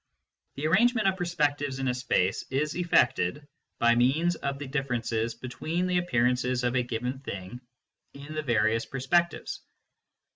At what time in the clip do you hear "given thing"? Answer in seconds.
6.81-7.61